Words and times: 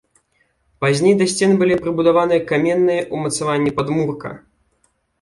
Пазней 0.85 1.15
да 1.19 1.27
сцен 1.33 1.51
былі 1.61 1.77
прыбудаваны 1.83 2.41
каменныя 2.55 3.07
ўмацаванні 3.15 3.71
падмурка. 3.81 4.37